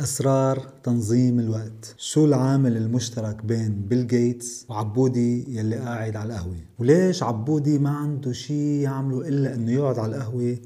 [0.00, 1.94] أسرار تنظيم الوقت.
[1.98, 8.32] شو العامل المشترك بين بيل جيتس وعبودي يلي قاعد على القهوة؟ وليش عبودي ما عنده
[8.32, 10.56] شي يعمله إلا أنه يقعد على القهوة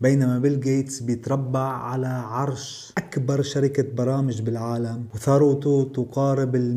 [0.00, 6.74] بينما بيل جيتس بيتربع على عرش أكبر شركة برامج بالعالم وثروته تقارب ال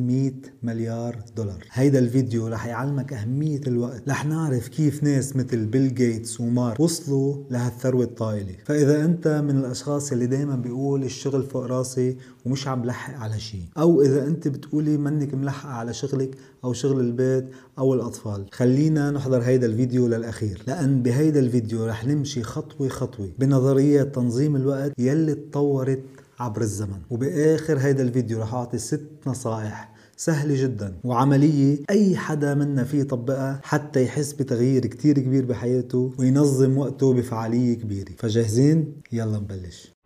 [0.64, 1.66] مليار دولار.
[1.72, 4.10] هيدا الفيديو رح يعلمك أهمية الوقت.
[4.10, 10.12] رح نعرف كيف ناس مثل بيل جيتس ومارك وصلوا لهالثروة الطائلة فإذا أنت من الأشخاص
[10.12, 12.18] اللي دايما بيقول الشغل فوق راسي
[12.48, 13.62] ومش عم لحق على شيء.
[13.78, 17.46] أو إذا أنت بتقولي منك ملحقة على شغلك أو شغل البيت
[17.78, 18.46] أو الأطفال.
[18.52, 20.64] خلينا نحضر هيدا الفيديو للأخير.
[20.68, 26.04] لأن بهيدا الفيديو رح نمشي خطوة خطوة بنظرية تنظيم الوقت يلي تطورت
[26.40, 27.00] عبر الزمن.
[27.10, 33.60] وبآخر هيدا الفيديو رح أعطي ست نصائح سهلة جدا وعملية أي حدا منا فيه يطبقها
[33.64, 38.12] حتى يحس بتغيير كتير كبير بحياته وينظم وقته بفعالية كبيرة.
[38.18, 39.97] فجاهزين؟ يلا نبلش.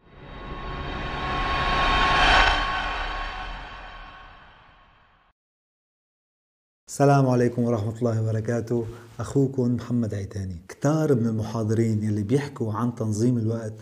[6.91, 8.85] السلام عليكم ورحمة الله وبركاته.
[9.19, 10.57] أخوكم محمد عيتاني.
[10.67, 13.73] كتار من المحاضرين اللي بيحكوا عن تنظيم الوقت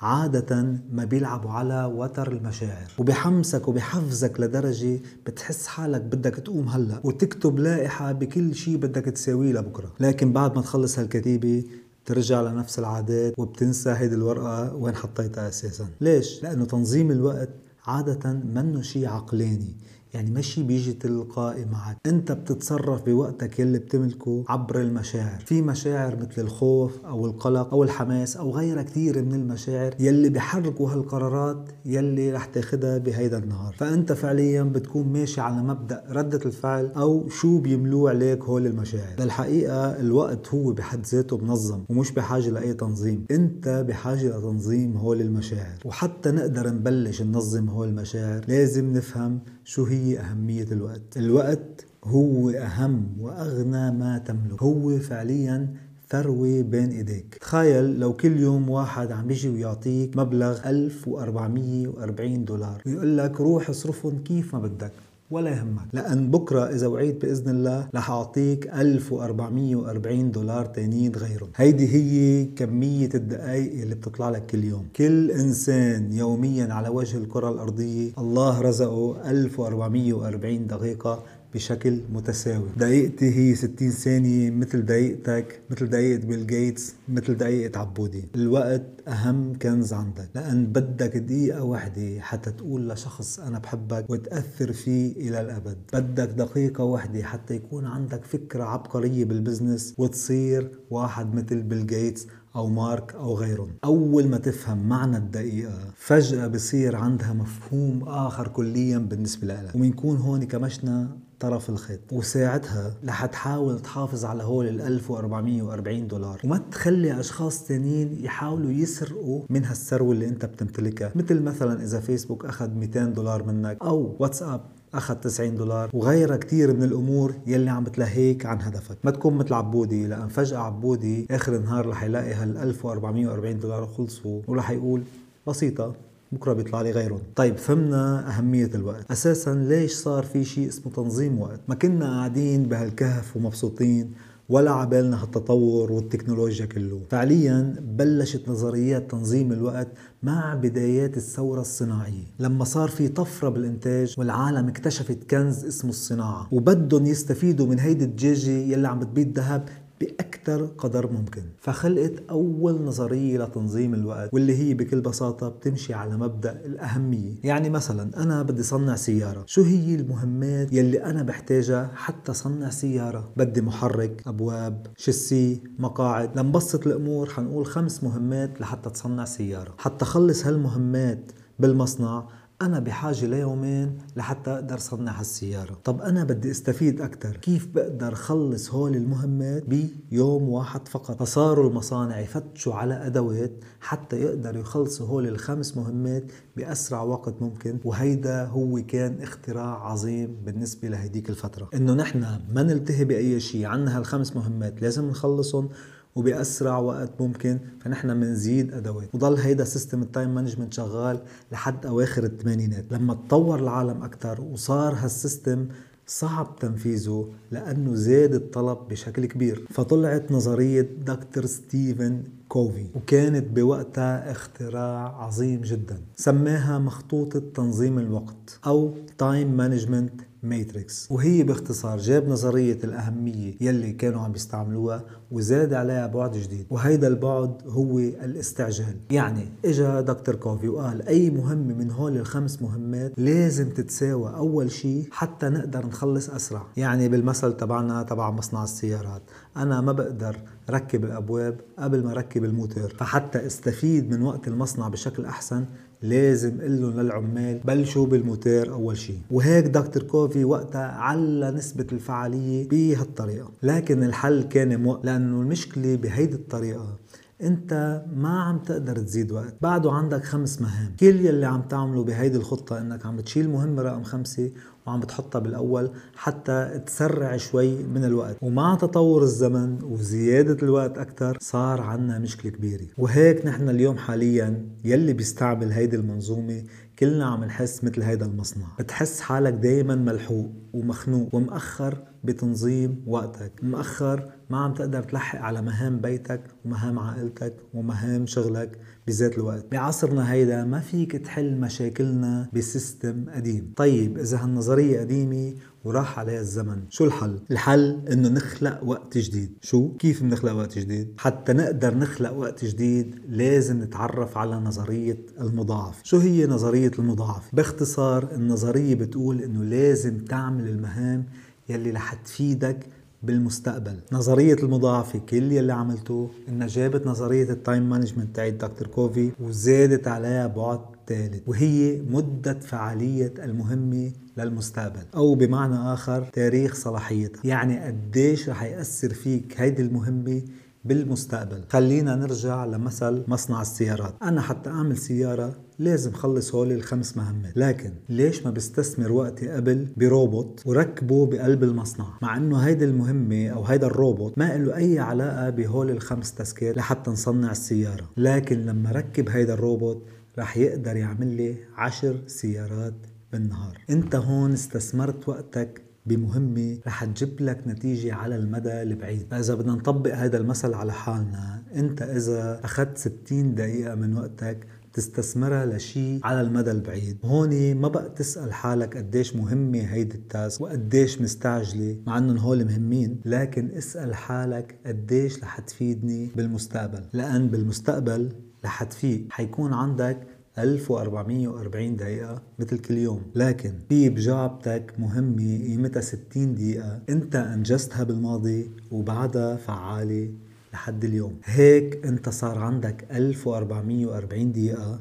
[0.00, 7.58] عادة ما بيلعبوا على وتر المشاعر وبحمسك وبحفزك لدرجة بتحس حالك بدك تقوم هلأ وتكتب
[7.58, 9.92] لائحة بكل شيء بدك تساويه لبكرة.
[10.00, 11.64] لكن بعد ما تخلص هالكتيبة
[12.04, 15.86] ترجع لنفس العادات وبتنسى هيدي الورقة وين حطيتها أساسا.
[16.00, 17.50] ليش؟ لأنه تنظيم الوقت
[17.86, 19.76] عادة منه شيء عقلاني.
[20.16, 25.40] يعني ماشي بيجي تلقائي معك انت بتتصرف بوقتك يلي بتملكه عبر المشاعر.
[25.46, 30.90] في مشاعر مثل الخوف أو القلق أو الحماس أو غيرها كثير من المشاعر يلي بحركوا
[30.90, 33.74] هالقرارات يلي رح تاخدها بهيدا النهار.
[33.78, 39.14] فأنت فعليا بتكون ماشي على مبدأ ردة الفعل أو شو بيملوه عليك هول المشاعر.
[39.20, 43.24] للحقيقة الوقت هو بحد ذاته منظم ومش بحاجة لأي تنظيم.
[43.30, 45.78] انت بحاجة لتنظيم هول المشاعر.
[45.84, 53.06] وحتى نقدر نبلش ننظم هول المشاعر لازم نفهم شو هي أهمية الوقت؟ الوقت هو أهم
[53.20, 54.62] وأغنى ما تملك.
[54.62, 55.74] هو فعليا
[56.10, 57.38] ثروة بين إيديك.
[57.40, 64.18] تخيل لو كل يوم واحد عم بيجي ويعطيك مبلغ 1440 دولار ويقول لك روح اصرفهم
[64.18, 64.92] كيف ما بدك.
[65.30, 65.82] ولا يهمك.
[65.92, 73.08] لأن بكرة إذا وعيت بإذن الله رح أعطيك 1440 دولار تانيين غيرهم هيدي هي كمية
[73.14, 74.86] الدقايق اللي بتطلع لك كل يوم.
[74.96, 81.22] كل إنسان يوميا على وجه الكرة الأرضية الله رزقه 1440 دقيقة
[81.56, 82.68] بشكل متساوي.
[82.76, 88.24] دقيقتي هي 60 ثانية مثل دقيقتك مثل دقيقة بيل جيتس مثل دقيقة عبودي.
[88.34, 95.12] الوقت أهم كنز عندك لأن بدك دقيقة واحدة حتى تقول لشخص أنا بحبك وتأثر فيه
[95.12, 95.76] إلى الأبد.
[95.92, 102.26] بدك دقيقة واحدة حتى يكون عندك فكرة عبقرية بال business وتصير واحد مثل بيل جيتس
[102.56, 103.70] أو مارك أو غيرهم.
[103.84, 110.44] أول ما تفهم معنى الدقيقة فجأة بصير عندها مفهوم آخر كليا بالنسبة لك وبنكون هون
[110.44, 116.40] كمشنا طرف الخيط وساعتها رح تحاول تحافظ على هول ال 1440 دولار.
[116.44, 121.12] وما تخلي أشخاص تانيين يحاولوا يسرقوا من هالثروة اللي أنت بتمتلكها.
[121.14, 124.60] مثل مثلا إذا فيسبوك أخذ 200 دولار منك أو واتساب
[124.94, 128.96] أخذ 90 دولار وغيرها كثير من الأمور يلي عم بتلهيك عن هدفك.
[129.04, 134.42] ما تكون مثل عبودي لأن فجأة عبودي آخر النهار رح يلاقي هال 1440 دولار خلصوا
[134.48, 135.02] ورح يقول
[135.46, 135.94] بسيطة
[136.32, 137.20] بكرة بيطلع لي غيرهم.
[137.36, 139.10] طيب فهمنا أهمية الوقت.
[139.10, 144.12] أساسا ليش صار في شيء اسمه تنظيم وقت؟ ما كنا قاعدين بهالكهف ومبسوطين
[144.48, 147.00] ولا عبالنا هالتطور والتكنولوجيا كله.
[147.10, 149.88] فعليا بلشت نظريات تنظيم الوقت
[150.22, 152.24] مع بدايات الثورة الصناعية.
[152.38, 158.50] لما صار في طفرة بالإنتاج والعالم اكتشفت كنز اسمه الصناعة وبدهم يستفيدوا من هيدي الدجاجة
[158.50, 159.68] يلي عم تبيض ذهب
[160.00, 161.42] بأكثر قدر ممكن.
[161.58, 167.34] فخلقت أول نظرية لتنظيم الوقت واللي هي بكل بساطة بتمشي على مبدأ الأهمية.
[167.44, 169.44] يعني مثلا أنا بدي صنع سيارة.
[169.46, 176.38] شو هي المهمات يلي أنا بحتاجها حتى صنع سيارة؟ بدي محرك أبواب شسي مقاعد.
[176.38, 179.74] لنبسط الأمور حنقول خمس مهمات لحتى تصنع سيارة.
[179.78, 182.28] حتى خلص هالمهمات بالمصنع
[182.62, 188.74] أنا بحاجة ليومين لحتى أقدر صنع هالسيارة طب أنا بدي أستفيد أكثر كيف بقدر خلص
[188.74, 189.64] هول المهمات
[190.10, 197.02] بيوم واحد فقط؟ فصاروا المصانع يفتشوا على أدوات حتى يقدروا يخلصوا هول الخمس مهمات بأسرع
[197.02, 197.78] وقت ممكن.
[197.84, 201.68] وهيدا هو كان اختراع عظيم بالنسبة لهديك الفترة.
[201.74, 202.20] إنه نحن
[202.54, 205.68] ما نلتهي بأي شيء عنا هالخمس مهمات لازم نخلصهم
[206.16, 209.14] وبأسرع وقت ممكن فنحن بنزيد أدوات.
[209.14, 211.20] وضل هيدا system ال time management شغال
[211.52, 212.84] لحد أواخر الثمانينات.
[212.90, 215.66] لما تطور العالم أكثر وصار هال system
[216.06, 219.66] صعب تنفيذه لأنه زاد الطلب بشكل كبير.
[219.70, 226.00] فطلعت نظرية دكتور ستيفن كوفي وكانت بوقتها اختراع عظيم جدا.
[226.16, 234.20] سماها مخطوطة تنظيم الوقت أو Time Management Matrix وهي باختصار جاب نظرية الأهمية يلي كانوا
[234.20, 236.66] عم بيستعملوها وزاد عليها بعد جديد.
[236.70, 238.96] وهيدا البعد هو الاستعجال.
[239.10, 245.08] يعني إجا دكتور كوفي وقال أي مهمة من هول الخمس مهمات لازم تتساوى أول شيء
[245.10, 246.62] حتى نقدر نخلص أسرع.
[246.76, 249.22] يعني بالمثل تبعنا تبع مصنع السيارات.
[249.56, 250.36] أنا ما بقدر
[250.70, 252.94] ركب الأبواب قبل ما ركب الموتور.
[252.98, 255.64] فحتى استفيد من وقت المصنع بشكل أحسن
[256.02, 262.68] لازم قل لهم للعمال بلشوا بالموتور أول شيء وهيك دكتور كوفي وقتها على نسبة الفعالية
[262.68, 263.50] بهالطريقة.
[263.62, 265.00] لكن الحل كان مو...
[265.04, 266.96] لأنه المشكلة بهيدي الطريقة.
[267.42, 269.54] انت ما عم تقدر تزيد وقت.
[269.62, 270.96] بعده عندك خمس مهام.
[271.00, 274.50] كل يلي عم تعمله بهيدي الخطة انك عم بتشيل مهمة رقم خمسة
[274.86, 278.36] وعم بتحطها بالأول حتى تسرع شوي من الوقت.
[278.42, 282.86] ومع تطور الزمن وزيادة الوقت أكثر صار عنا مشكلة كبيرة.
[282.98, 286.62] وهيك نحن اليوم حاليا يلي بيستعمل هيدي المنظومة
[286.98, 288.66] كلنا عم نحس مثل هيدا المصنع.
[288.78, 293.52] بتحس حالك دايما ملحوق ومخنوق ومأخر بتنظيم وقتك.
[293.62, 298.80] مأخر ما عم تقدر تلحق على مهام بيتك ومهام عائلتك ومهام شغلك.
[299.06, 305.54] بذات الوقت بعصرنا هيدا ما فيك تحل مشاكلنا بسيستم قديم طيب إذا هالنظرية قديمة
[305.84, 311.14] وراح عليها الزمن شو الحل؟ الحل إنه نخلق وقت جديد شو؟ كيف بنخلق وقت جديد؟
[311.18, 318.34] حتى نقدر نخلق وقت جديد لازم نتعرف على نظرية المضاعف شو هي نظرية المضاعف؟ باختصار
[318.34, 321.24] النظرية بتقول إنه لازم تعمل المهام
[321.68, 322.86] يلي رح تفيدك
[323.26, 323.96] بالمستقبل.
[324.12, 330.08] نظرية المضاعفة كل يلي عملته إنها جابت نظرية ال time management تاعت دكتور كوفي وزادت
[330.08, 337.40] عليها بعد ثالث وهي مدة فعالية المهمة للمستقبل أو بمعنى آخر تاريخ صلاحيتها.
[337.44, 340.42] يعني قديش رح يأثر فيك هيدي المهمة
[340.84, 341.64] بالمستقبل.
[341.68, 344.14] خلينا نرجع لمثل مصنع السيارات.
[344.22, 347.52] أنا حتى أعمل سيارة لازم خلص هول الخمس مهمات.
[347.56, 353.64] لكن ليش ما بستثمر وقتي قبل بروبوت وركبه بقلب المصنع؟ مع إنه هيدي المهمة أو
[353.64, 358.10] هيدا الروبوت ما له أي علاقة بهول الخمس تاسكات لحتى نصنع السيارة.
[358.16, 360.02] لكن لما ركب هيدا الروبوت
[360.38, 362.94] رح يقدر يعمل لي عشر سيارات
[363.32, 363.78] بالنهار.
[363.90, 369.26] أنت هون استثمرت وقتك بمهمة رح تجيب لك نتيجة على المدى البعيد.
[369.30, 375.66] فإذا بدنا نطبق هذا المثل على حالنا أنت إذا أخذت 60 دقيقة من وقتك تستثمرها
[375.66, 377.16] لشيء على المدى البعيد.
[377.24, 383.20] هون ما بقى تسأل حالك قديش مهمة هيدي التاسك وقديش مستعجلة مع إنهم هول مهمين
[383.24, 387.00] لكن اسأل حالك قديش رح تفيدني بالمستقبل.
[387.12, 388.32] لأن بالمستقبل
[388.64, 390.26] رح تفيق حيكون عندك
[390.58, 393.22] 1440 دقيقة مثل كل يوم.
[393.34, 397.02] لكن في بجعبتك مهمة قيمتها 60 دقيقة.
[397.08, 400.30] أنت أنجزتها بالماضي وبعدها فعالة
[400.76, 401.36] لحد اليوم.
[401.44, 405.00] هيك انت صار عندك 1440 دقيقة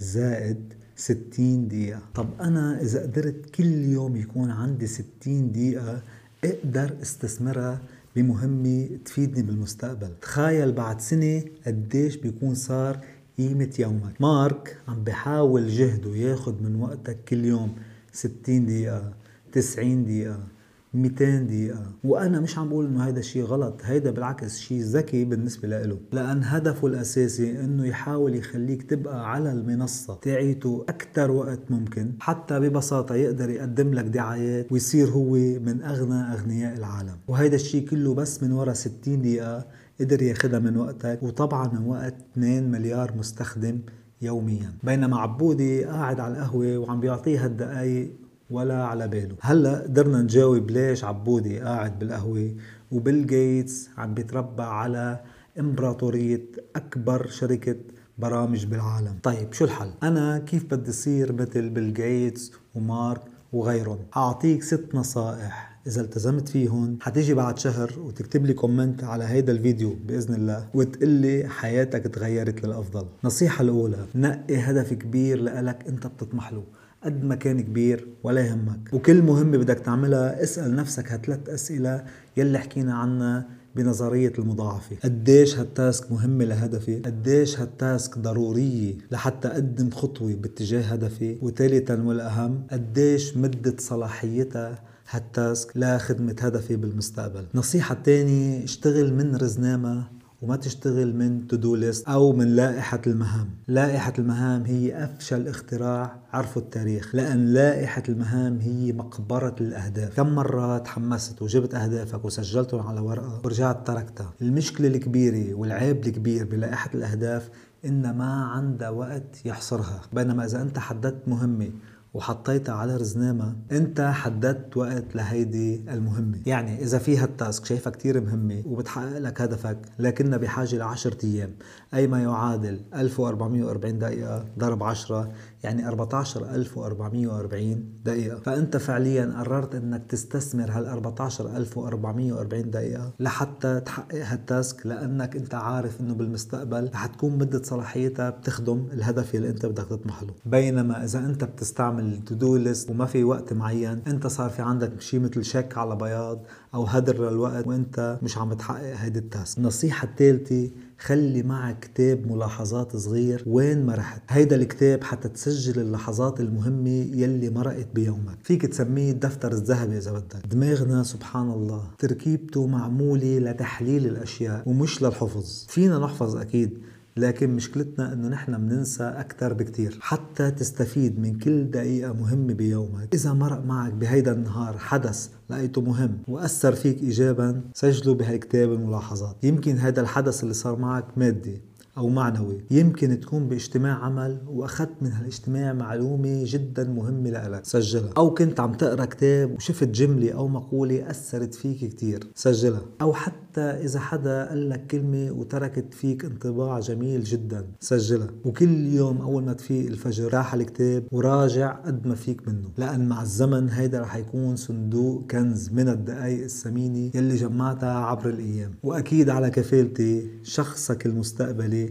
[0.00, 2.02] زائد 60 دقيقة.
[2.14, 6.02] طب أنا إذا قدرت كل يوم يكون عندي 60 دقيقة
[6.44, 7.80] أقدر استثمرها
[8.16, 10.10] بمهمة تفيدني بالمستقبل.
[10.22, 13.00] تخيل بعد سنة قديش بيكون صار
[13.38, 14.20] قيمة يومك.
[14.20, 17.74] مارك عم بحاول جهده ياخد من وقتك كل يوم
[18.12, 19.12] 60 دقيقة
[19.52, 20.57] 90 دقيقة.
[21.02, 21.82] 200 دقيقة.
[22.04, 26.40] وأنا مش عم بقول إنه هيدا الشيء غلط هيدا بالعكس شيء ذكي بالنسبة له لأن
[26.44, 33.50] هدفه الأساسي إنه يحاول يخليك تبقى على المنصة تاعيته أكثر وقت ممكن حتى ببساطة يقدر
[33.50, 37.16] يقدم لك دعايات ويصير هو من أغنى أغنياء العالم.
[37.28, 39.64] وهيدا الشيء كله بس من وراء 60 دقيقة
[40.00, 43.78] قدر ياخدها من وقتك وطبعا من وقت 2 مليار مستخدم
[44.22, 44.72] يوميا.
[44.82, 48.12] بينما عبودي قاعد على القهوة وعم بيعطيه هالدقايق
[48.50, 49.36] ولا على باله.
[49.40, 52.54] هلأ قدرنا نجاوب ليش عبودي قاعد بالقهوة
[52.92, 55.20] وبيل جيتس عم بيتربع على
[55.58, 57.76] إمبراطورية أكبر شركة
[58.18, 59.18] برامج بالعالم.
[59.22, 65.78] طيب شو الحل؟ أنا كيف بدي صير مثل بيل جيتس ومارك وغيرهم؟ أعطيك ست نصائح
[65.86, 71.08] إذا التزمت فيهم حتيجي بعد شهر وتكتب لي comment على هيدا الفيديو بإذن الله وتقول
[71.08, 73.06] لي حياتك تغيرت للأفضل.
[73.24, 76.62] نصيحة الأولى نقي هدف كبير لإلك أنت بتطمح له.
[77.08, 78.80] قد ما كان كبير ولا يهمك.
[78.92, 82.04] وكل مهمة بدك تعملها اسأل نفسك هالثلاث أسئلة
[82.36, 84.96] يلي حكينا عنها بنظرية المضاعفة.
[85.04, 92.02] قديش هال task مهمة لهدفي؟ قديش هال task ضرورية لحتى أقدم خطوة باتجاه هدفي؟ وثالثا
[92.02, 94.78] والأهم قديش مدة صلاحيتها
[95.10, 102.08] هال task لخدمة هدفي بالمستقبل؟ نصيحة تانية اشتغل من رزنامة وما تشتغل من to-do list
[102.08, 103.50] أو من لائحة المهام.
[103.68, 110.16] لائحة المهام هي أفشل اختراع عرفوا التاريخ لأن لائحة المهام هي مقبرة الأهداف.
[110.16, 114.32] كم مره تحمست وجبت أهدافك وسجلتهم على ورقة ورجعت تركتها.
[114.42, 117.50] المشكلة الكبيرة والعيب الكبير بلائحة الأهداف
[117.84, 120.00] إن ما عندها وقت يحصرها.
[120.12, 121.70] بينما إذا أنت حددت مهمة
[122.14, 126.38] وحطيتها على رزنامة انت حددت وقت لهيدي المهمة.
[126.46, 131.50] يعني إذا في هال task شايفها كتير مهمة وبتحقق لك هدفك لكنها بحاجة لعشرة أيام.
[131.94, 135.32] أي ما يعادل 1440 دقيقة ضرب 10
[135.64, 138.38] يعني 14440 دقيقة.
[138.38, 146.00] فأنت فعليا قررت أنك تستثمر هال 14440 دقيقة لحتى تحقق هال task لأنك أنت عارف
[146.00, 150.34] أنه بالمستقبل رح تكون مدة صلاحيتها بتخدم الهدف اللي أنت بدك تطمح له.
[150.46, 155.20] بينما إذا أنت بتستعمل to-do list وما في وقت معين أنت صار في عندك شيء
[155.20, 156.42] مثل شك على بياض
[156.74, 159.58] أو هدر للوقت وأنت مش عم تحقق هيدي التاسك.
[159.58, 163.44] النصيحة الثالثة خلي معك كتاب ملاحظات صغير.
[163.46, 168.38] وين ما رحت هيدا الكتاب حتى تسجل اللحظات المهمة يلي مرقت بيومك.
[168.42, 170.46] فيك تسميه الدفتر الذهبي إذا بدك.
[170.50, 175.66] دماغنا سبحان الله تركيبته معمولة لتحليل الأشياء ومش للحفظ.
[175.68, 176.78] فينا نحفظ أكيد.
[177.20, 183.14] لكن مشكلتنا إنه نحن بننسى أكثر بكثير حتى تستفيد من كل دقيقة مهمة بيومك.
[183.14, 189.36] إذا مرق معك بهيدا النهار حدث لقيته مهم وأثر فيك ايجابا سجله بهالكتاب الملاحظات.
[189.42, 191.62] يمكن هذا الحدث اللي صار معك مادي.
[191.98, 192.64] أو معنوي.
[192.70, 198.10] يمكن تكون باجتماع عمل وأخذت من هالاجتماع معلومة جدا مهمة لك سجلها.
[198.16, 202.20] أو كنت عم تقرأ كتاب وشفت جملة أو مقولة أثرت فيك كتير.
[202.34, 202.82] سجلها.
[203.00, 207.66] أو حتى إذا حدا قال لك كلمة وتركت فيك انطباع جميل جدا.
[207.80, 208.28] سجلها.
[208.44, 212.68] وكل يوم أول ما تفيق الفجر راح الكتاب وراجع قد ما فيك منه.
[212.78, 218.70] لأن مع الزمن هيدا رح يكون صندوق كنز من الدقايق الثمينة يلي جمعتها عبر الأيام.
[218.82, 221.87] وأكيد على كفالتي شخصك المستقبلي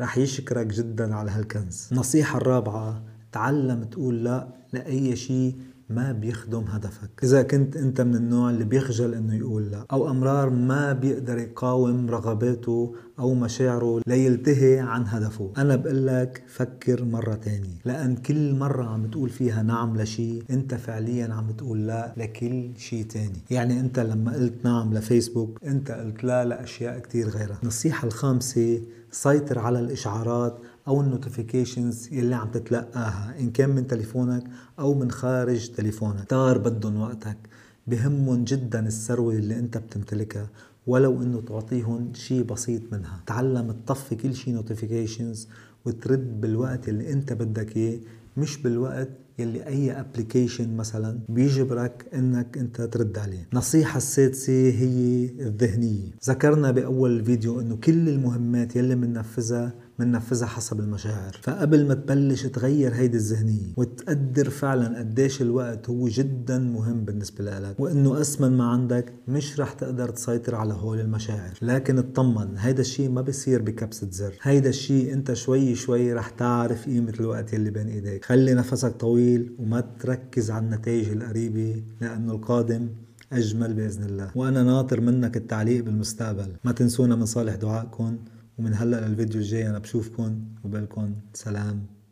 [0.00, 1.88] رح يشكرك جدا على هالكنز.
[1.92, 3.02] النصيحة الرابعة
[3.32, 5.54] تعلم تقول لا لأي شيء
[5.90, 7.10] ما بيخدم هدفك.
[7.22, 12.10] إذا كنت أنت من النوع اللي بيخجل أنه يقول لا أو أمرار ما بيقدر يقاوم
[12.10, 15.52] رغباته أو مشاعره ليلتهي عن هدفه.
[15.58, 17.78] أنا بقول لك فكر مرة تانية.
[17.84, 23.04] لأن كل مرة عم تقول فيها نعم لشيء أنت فعليا عم تقول لا لكل شيء
[23.04, 23.42] تاني.
[23.50, 27.58] يعني أنت لما قلت نعم لفيسبوك أنت قلت لا لأشياء كتير غيرها.
[27.62, 34.44] النصيحة الخامسة سيطر على الإشعارات أو ال notifications يلي عم تتلقاها إن كان من تليفونك
[34.78, 36.24] أو من خارج تليفونك.
[36.24, 37.36] كتار بدهم وقتك
[37.86, 40.48] بهمهم جدا الثروة اللي أنت بتمتلكها
[40.86, 43.20] ولو إنه تعطيهم شيء بسيط منها.
[43.26, 45.48] تعلم تطفي كل شيء notifications
[45.84, 47.98] وترد بالوقت اللي أنت بدك إياه
[48.36, 49.08] مش بالوقت
[49.40, 53.48] يلي أي application مثلا بيجبرك إنك أنت ترد عليه.
[53.52, 56.10] النصيحة السادسة هي الذهنية.
[56.28, 61.40] ذكرنا بأول الفيديو إنه كل المهمات يلي بننفذها بننفذها حسب المشاعر.
[61.42, 67.80] فقبل ما تبلش تغير هيدي الذهنية وتقدر فعلا قديش الوقت هو جدا مهم بالنسبة لك
[67.80, 71.58] وإنه أسمن ما عندك مش رح تقدر تسيطر على هول المشاعر.
[71.62, 74.34] لكن اطمن هيدا الشيء ما بيصير بكبسة زر.
[74.42, 78.24] هيدا الشيء أنت شوي شوي رح تعرف قيمة الوقت يلي بين إيديك.
[78.24, 82.88] خلي نفسك طويل وما تركز على النتائج القريبة لأنه القادم
[83.32, 84.30] أجمل بإذن الله.
[84.34, 86.52] وأنا ناطر منك التعليق بالمستقبل.
[86.64, 88.18] ما تنسونا من صالح دعائكم.
[88.60, 91.86] ومن هلأ للفيديو الجاي أنا بشوفكم وبالكم سلام.